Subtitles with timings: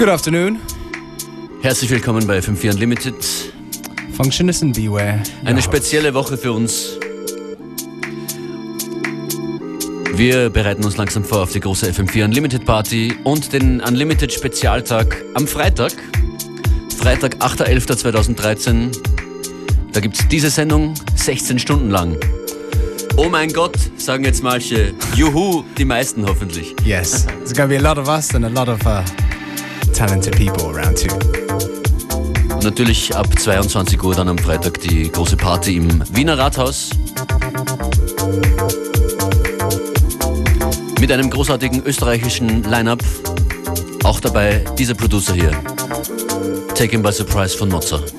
[0.00, 0.58] Good afternoon.
[1.60, 3.14] Herzlich willkommen bei FM4 Unlimited.
[4.16, 5.22] Functionist and Beware.
[5.44, 6.98] Eine spezielle Woche für uns.
[10.14, 15.22] Wir bereiten uns langsam vor auf die große FM4 Unlimited Party und den Unlimited Spezialtag
[15.34, 15.92] am Freitag.
[16.96, 18.96] Freitag, 8.11.2013.
[19.92, 22.16] Da gibt es diese Sendung 16 Stunden lang.
[23.18, 24.94] Oh mein Gott, sagen jetzt manche.
[25.14, 26.74] Juhu, die meisten hoffentlich.
[26.86, 27.26] Yes.
[27.54, 29.02] Going to be a lot of us and a lot of uh,
[30.00, 31.14] talented people around too.
[32.62, 36.88] Natürlich ab 22 Uhr dann am Freitag die große Party im Wiener Rathaus.
[40.98, 43.02] Mit einem großartigen österreichischen Line-Up.
[44.02, 45.50] Auch dabei dieser Producer hier.
[46.74, 48.10] Taken by Surprise von Mozart.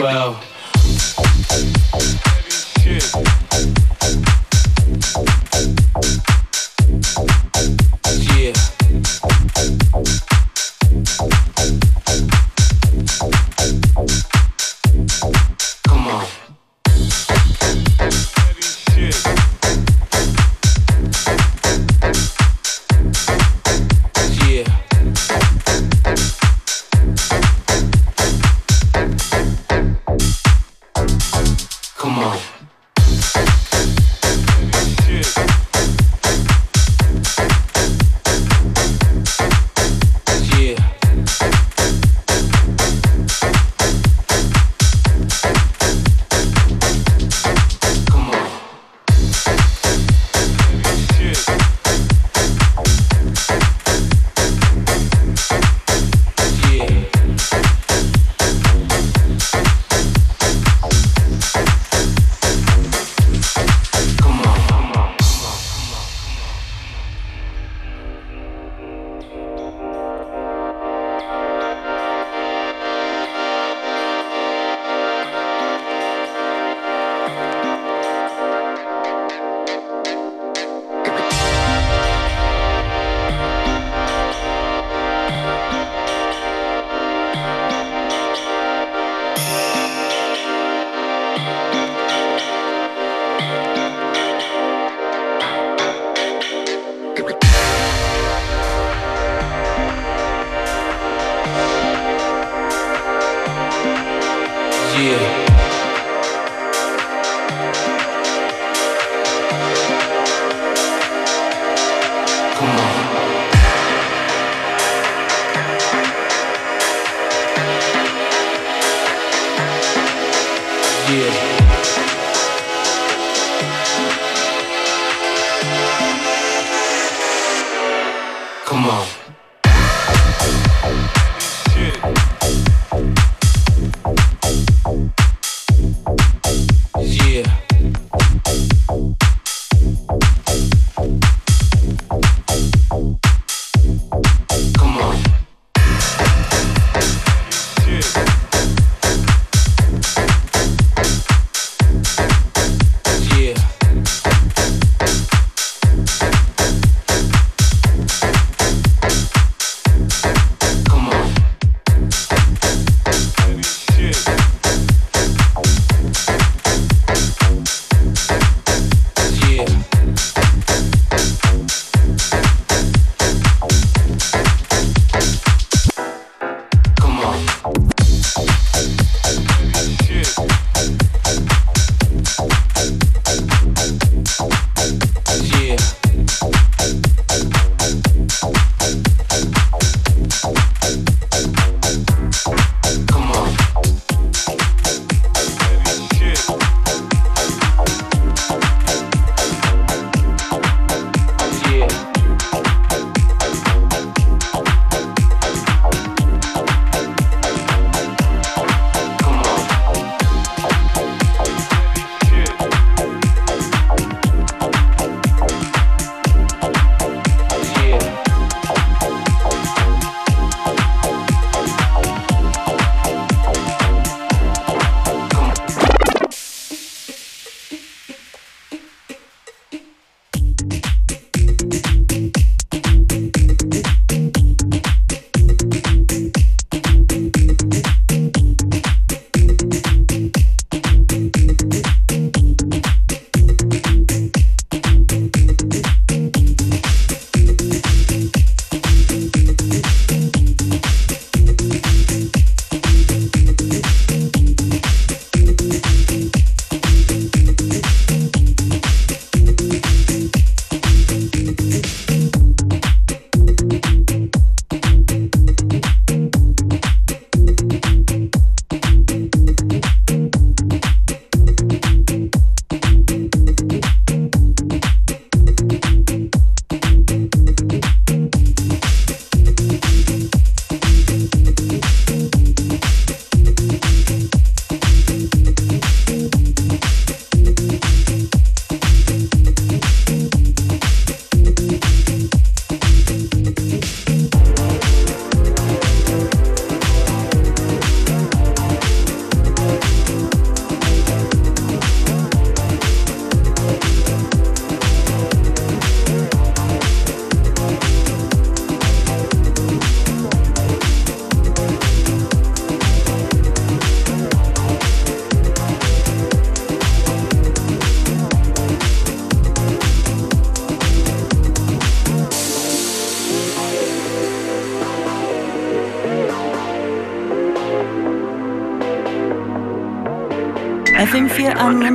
[0.00, 0.57] Well.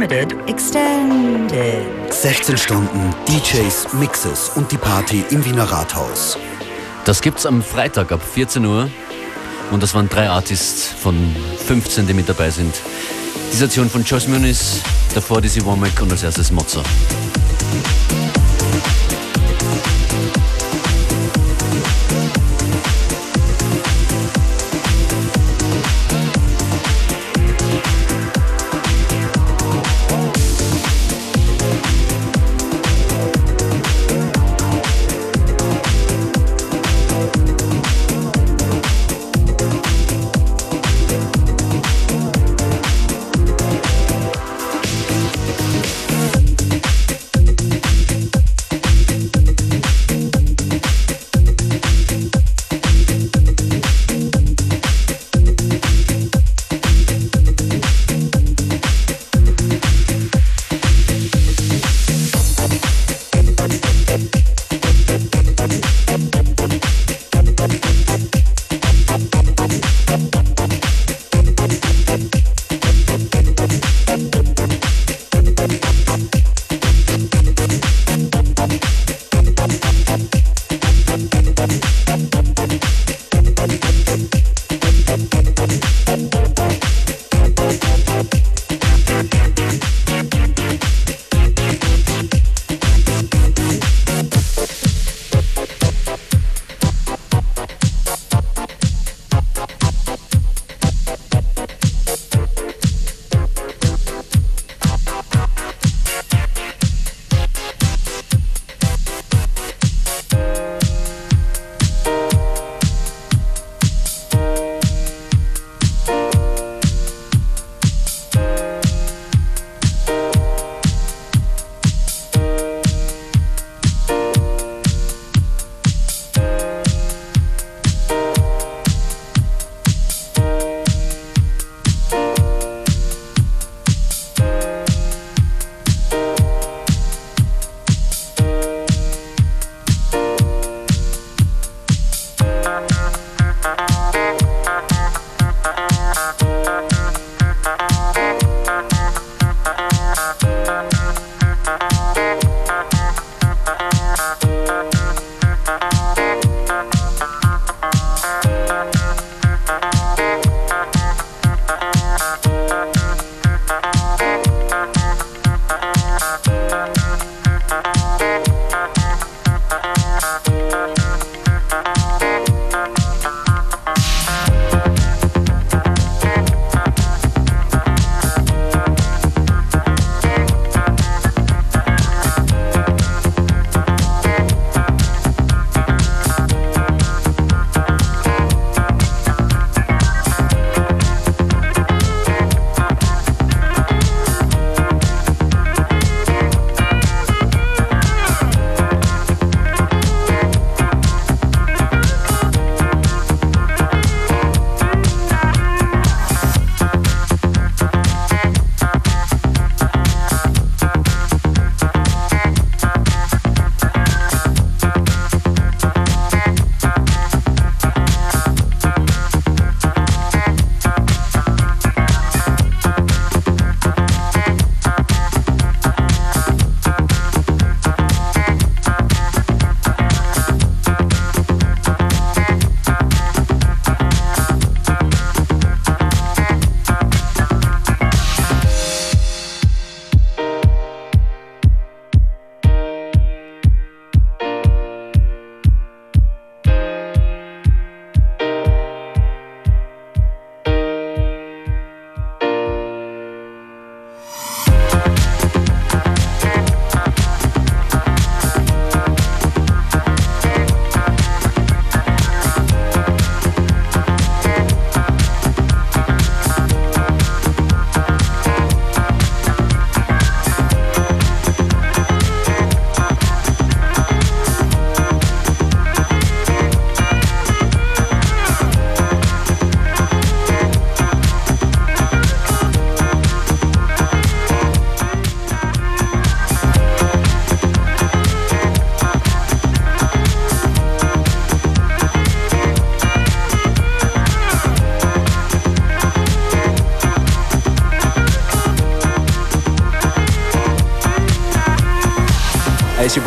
[0.04, 2.14] FM4 Unlimited Extended.
[2.14, 6.38] 16 Stunden DJs, Mixes und die Party im Wiener Rathaus.
[7.06, 8.90] Das gibt's am Freitag ab 14 Uhr.
[9.72, 11.16] Und das waren drei Artists von
[11.66, 12.76] 15, die mit dabei sind.
[13.52, 14.82] Die Station von Josh Muniz,
[15.16, 16.88] davor Dizzy Womack und als erstes Mozart.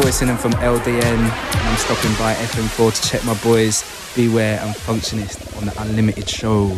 [0.07, 3.83] Your boy from LDN, and I'm stopping by FM4 to check my boys
[4.15, 6.69] Beware and Functionist on the Unlimited show.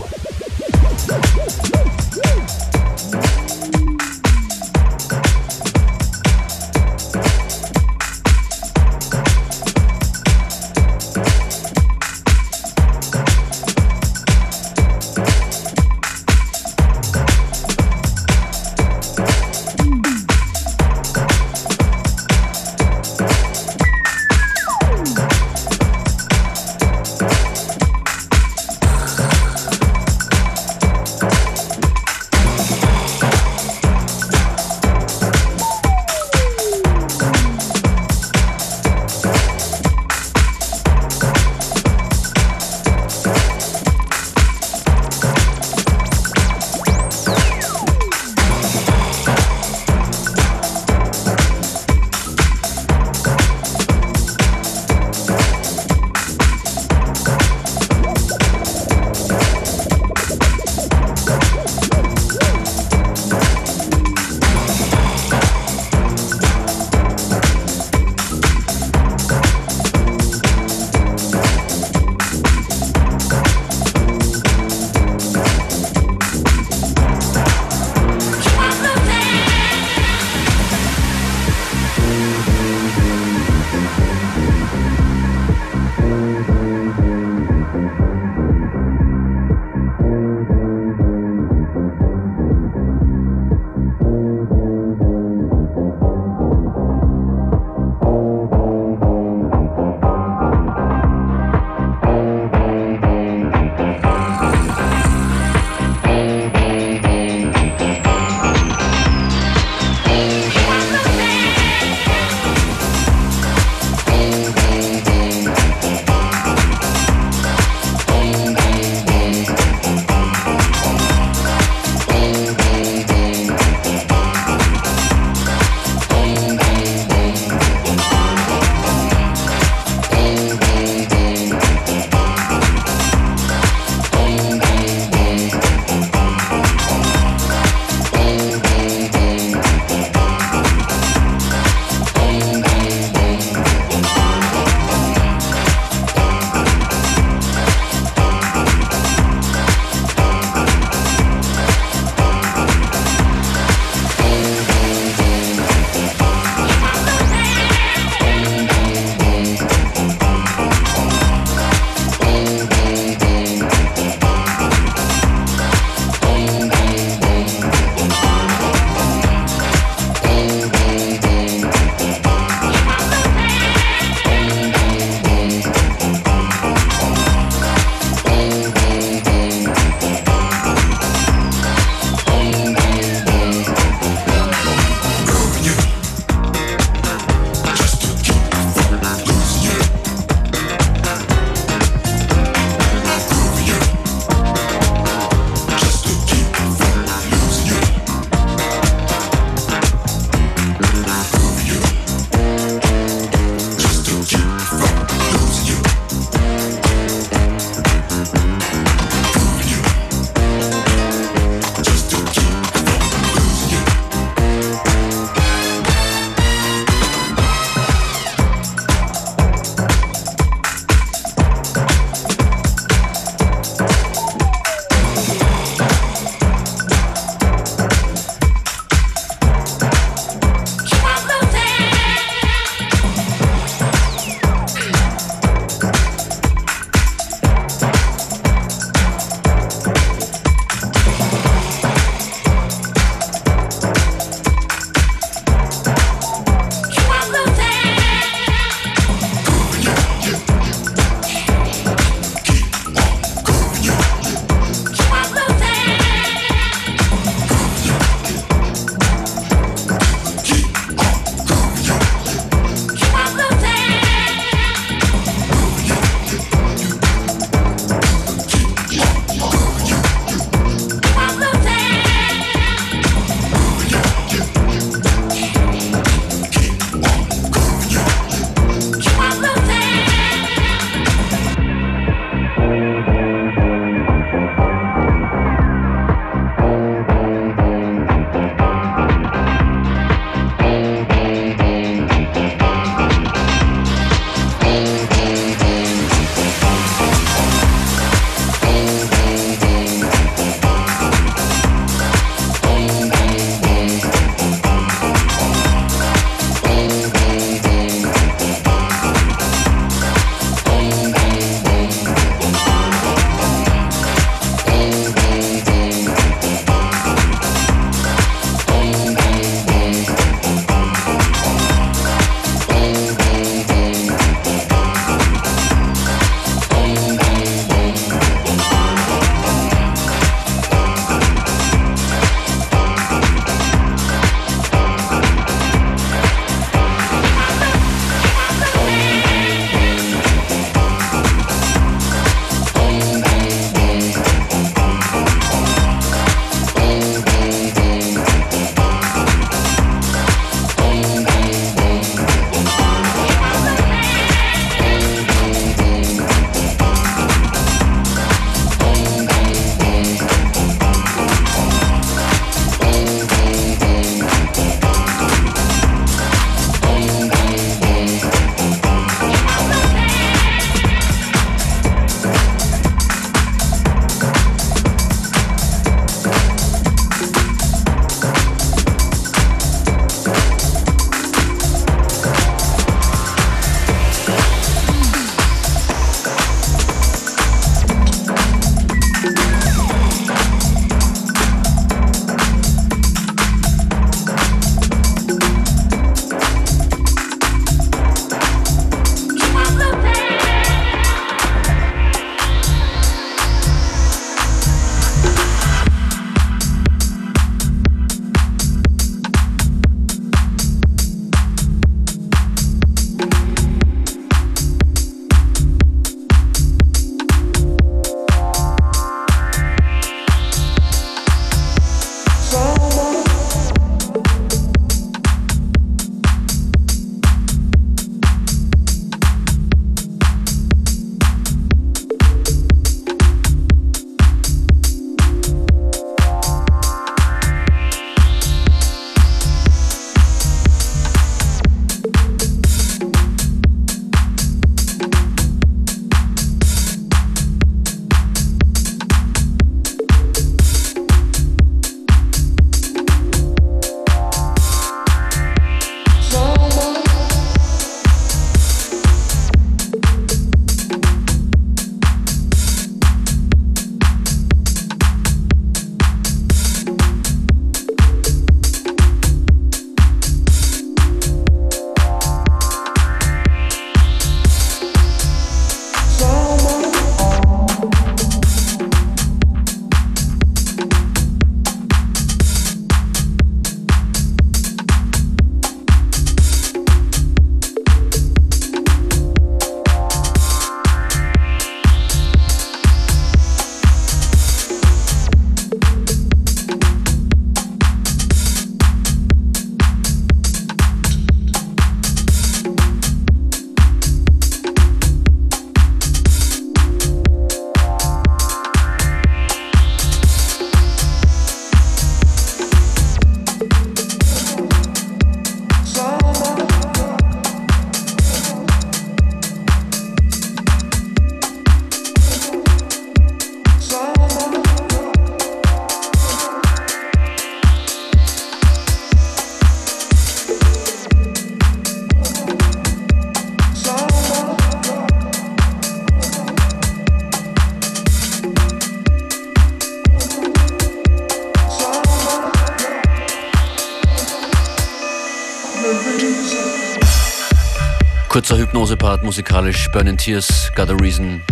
[548.39, 551.43] Kurzer Hypnose-Part musikalisch, Burning Tears, Got a Reason.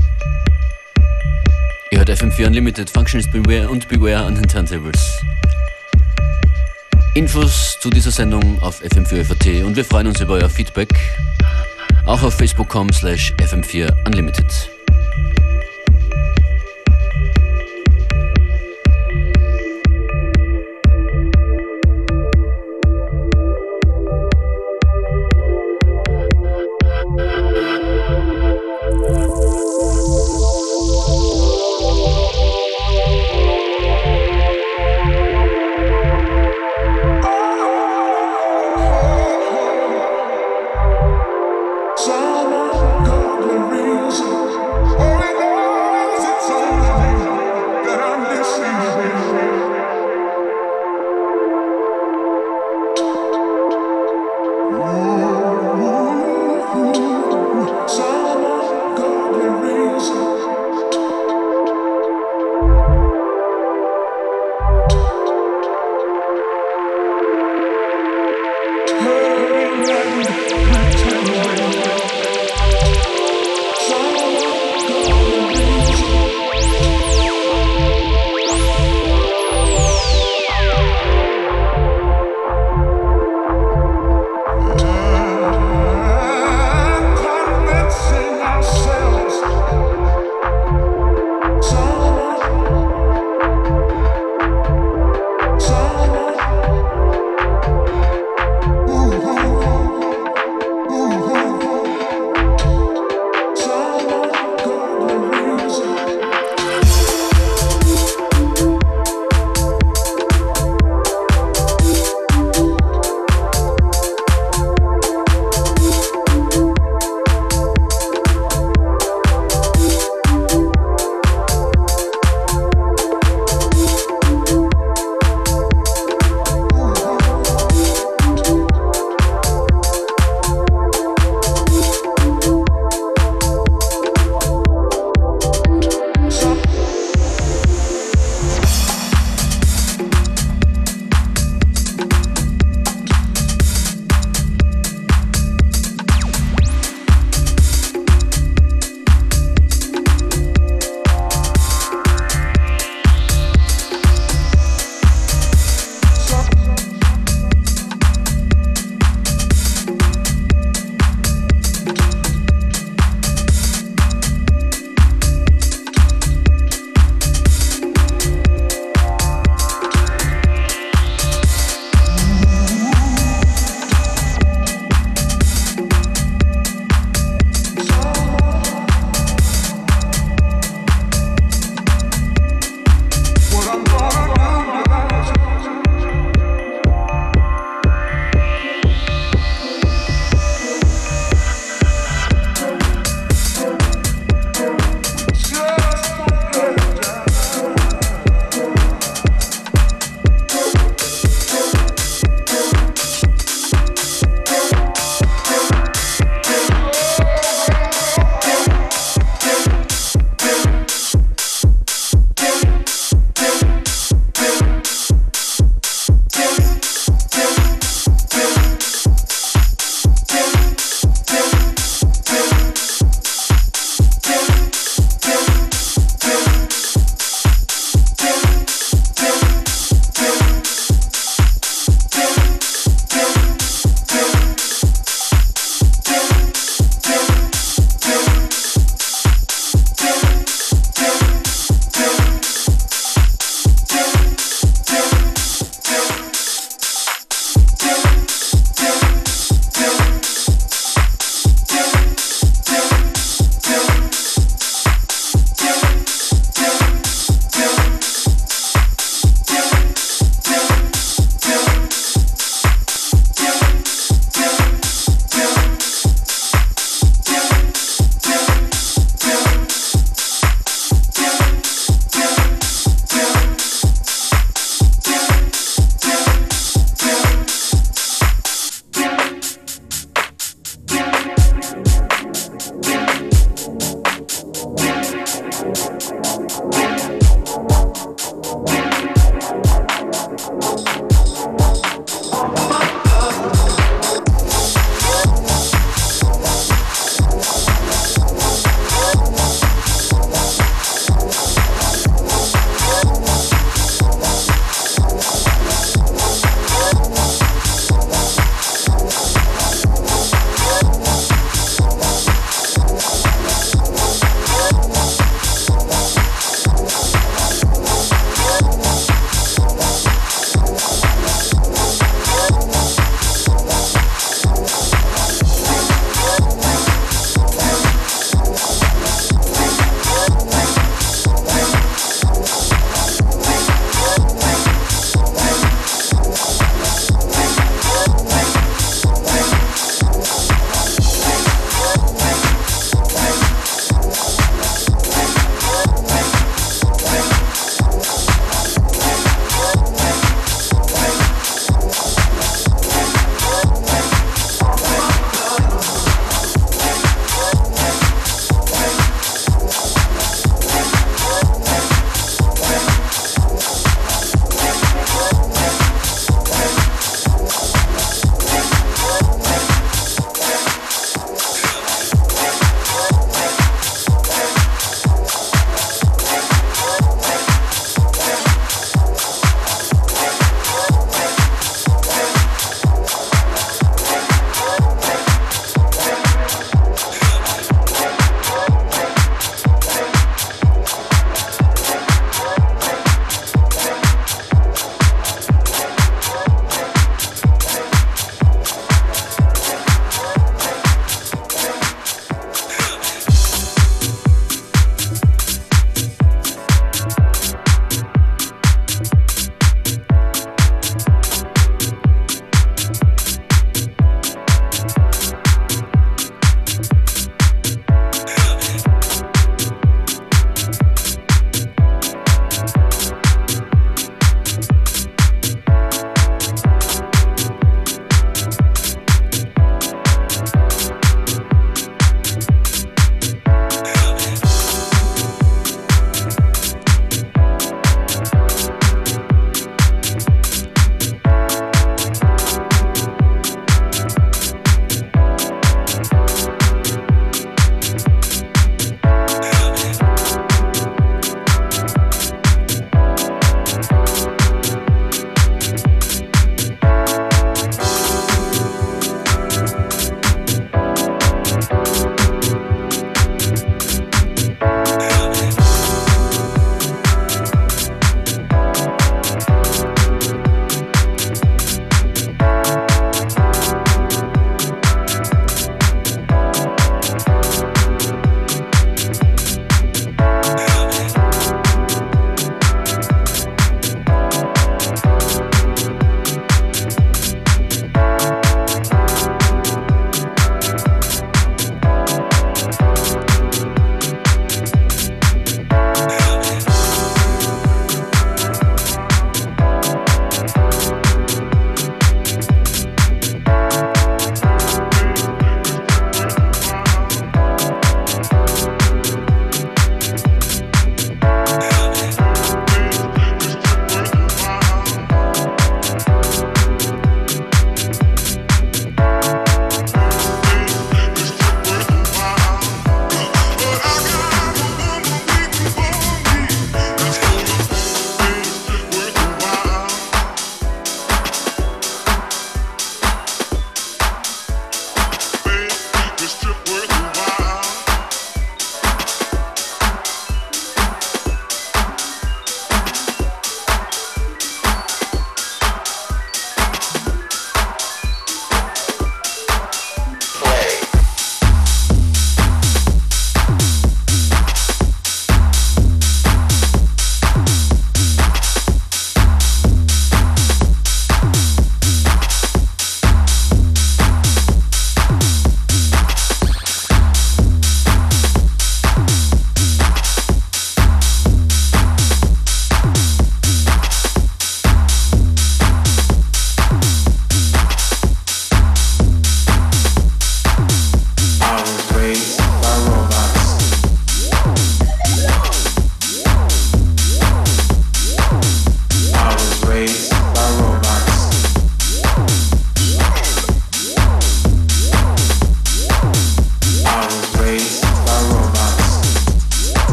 [1.90, 5.20] Ihr hört FM4 Unlimited, Functionist Beware und Beware an den Turntables.
[7.16, 10.94] Infos zu dieser Sendung auf FM4FAT und wir freuen uns über euer Feedback.
[12.06, 14.75] Auch auf facebook.com slash FM4 Unlimited.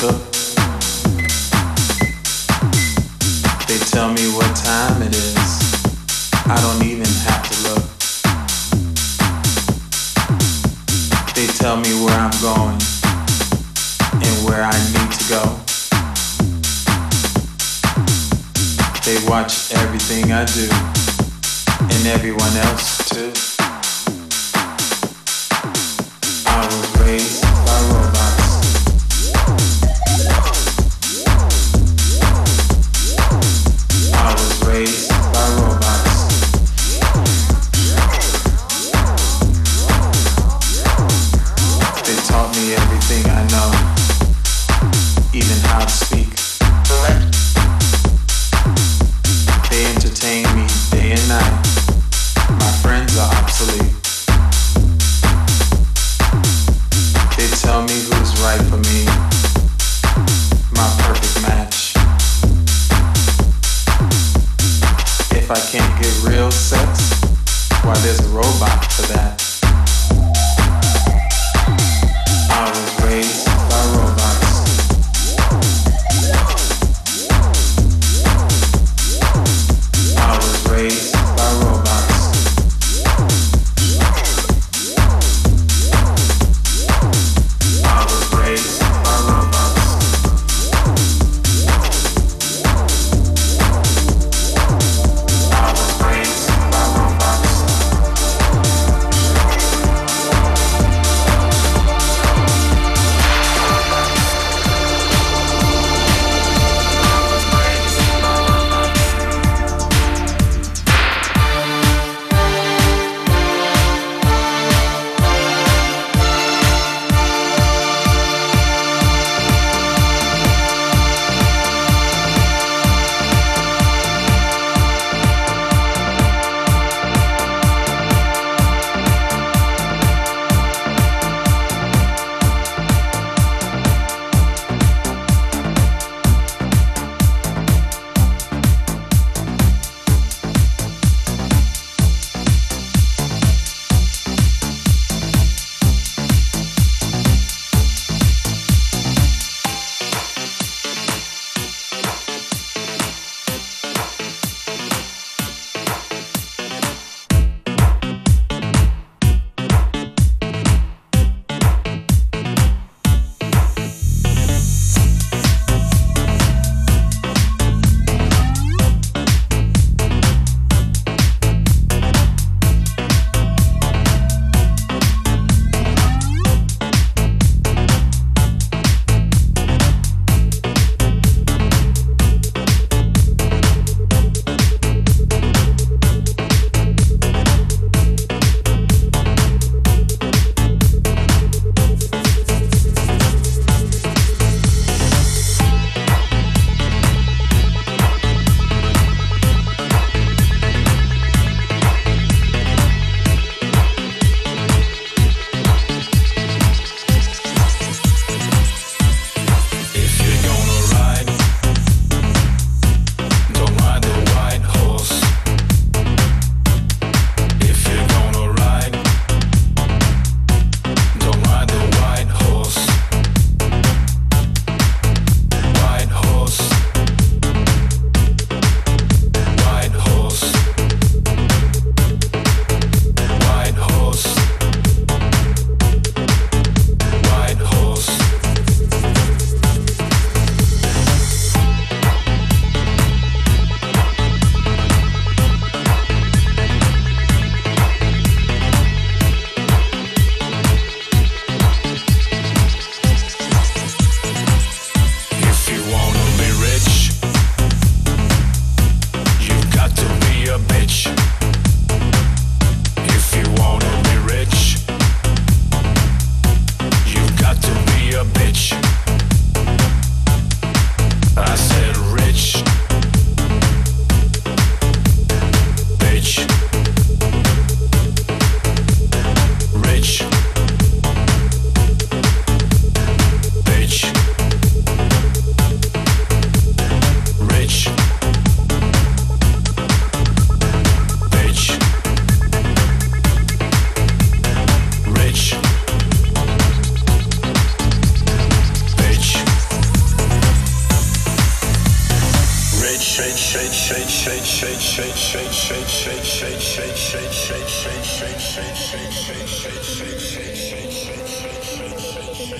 [0.00, 0.08] They
[3.90, 5.60] tell me what time it is.
[6.46, 7.84] I don't even have to look.
[11.34, 12.80] They tell me where I'm going
[14.24, 15.60] and where I need to go.
[19.04, 20.70] They watch everything I do
[21.94, 23.49] and everyone else too.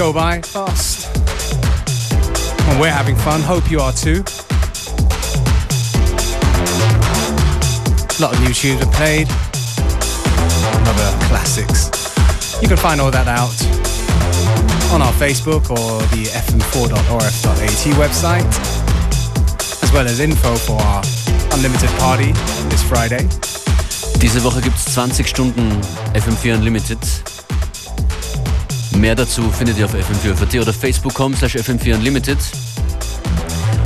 [0.00, 1.14] go by fast.
[2.68, 3.42] And we're having fun.
[3.42, 4.24] Hope you are too.
[8.16, 9.28] A lot of new tunes are played.
[10.88, 11.90] Other classics.
[12.62, 13.52] You can find all that out
[14.94, 18.48] on our Facebook or the fm4.orf.at website,
[19.82, 21.02] as well as info for our
[21.52, 22.32] Unlimited Party
[22.70, 23.28] this Friday.
[24.18, 25.78] Diese Woche gibt es 20 Stunden
[26.14, 27.39] FM4 Unlimited.
[28.96, 32.38] Mehr dazu findet ihr auf fm4.at oder facebook.com slash fm4 Unlimited.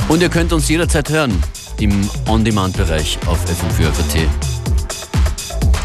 [0.08, 1.42] Und ihr könnt uns jederzeit hören
[1.80, 4.28] im On-Demand-Bereich auf fm4.at.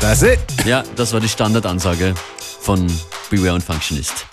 [0.01, 0.39] That's it.
[0.65, 2.13] Ja, das war die Standardansage
[2.61, 2.87] von
[3.29, 4.25] Beware und Functionist.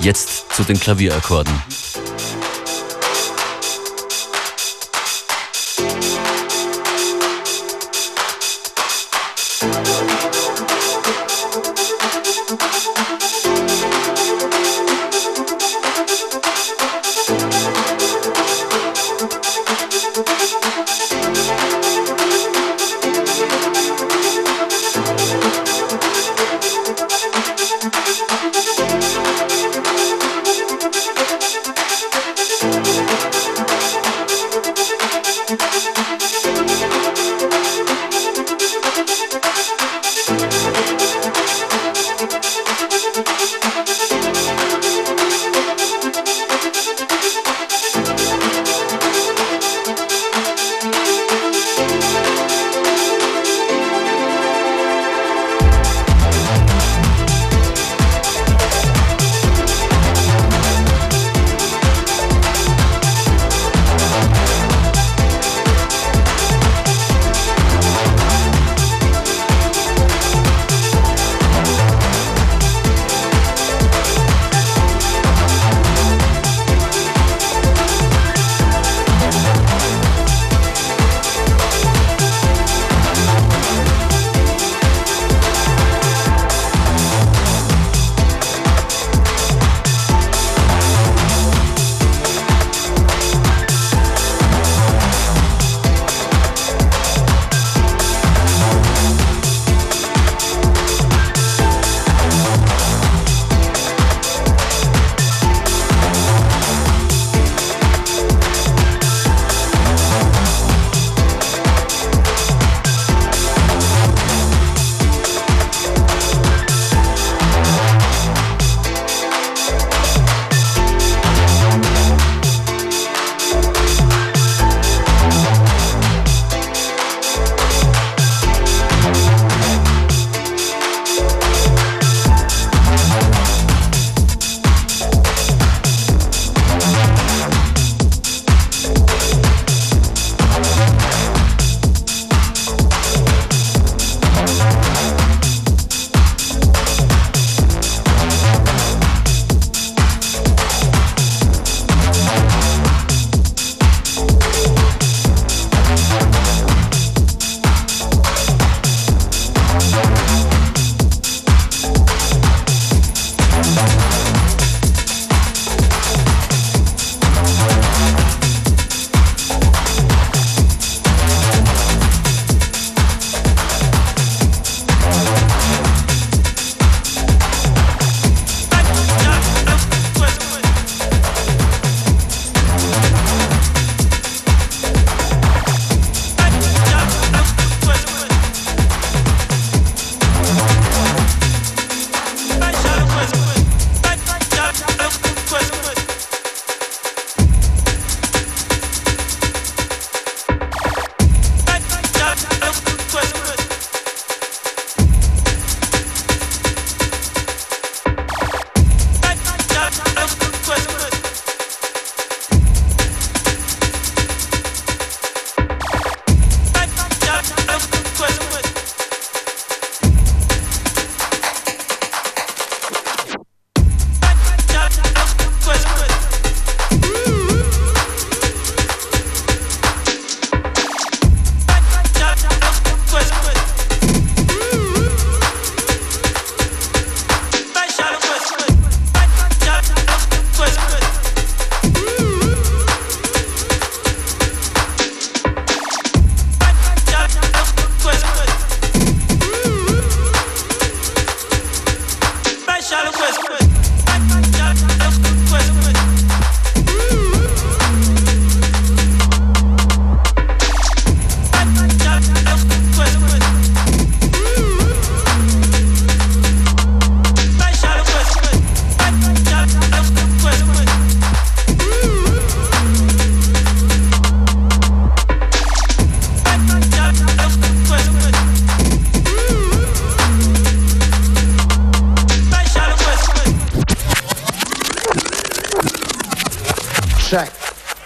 [0.00, 1.52] Jetzt zu den Klavierakkorden.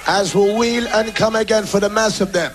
[0.09, 2.51] As we'll wheel and come again for the mass of them.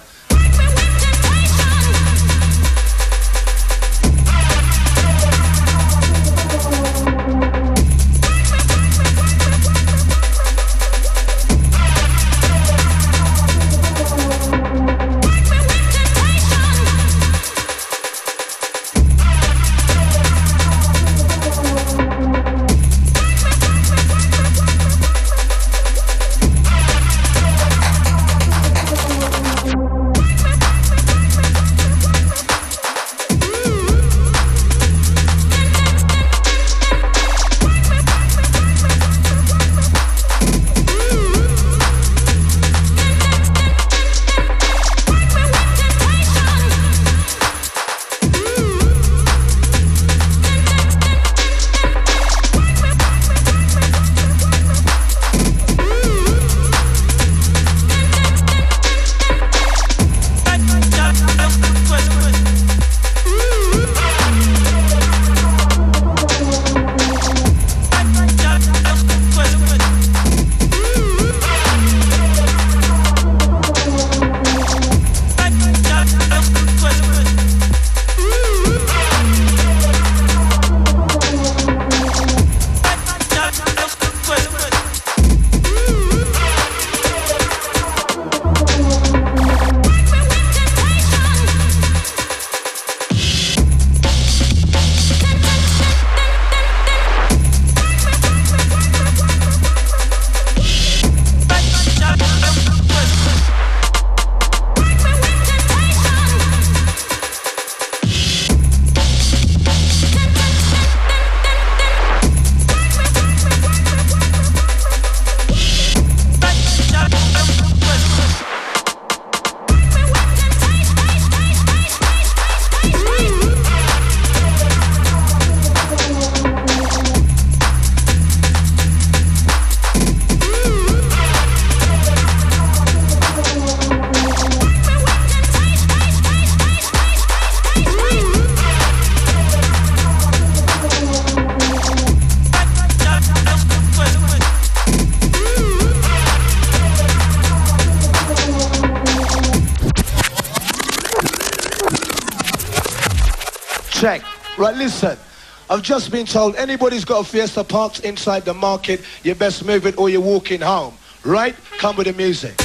[155.84, 159.86] I've just been told anybody's got a Fiesta parked inside the market, you best move
[159.86, 160.94] it or you're walking home.
[161.26, 161.58] Right?
[161.78, 162.56] Come with the music.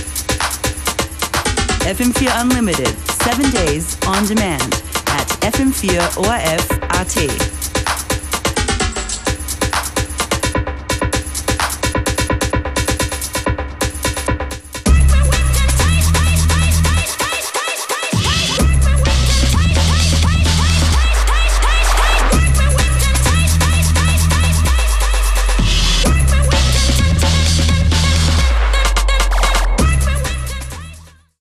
[1.82, 4.72] FM4 Unlimited, seven days on demand
[5.08, 7.57] at FM4 ORF.at.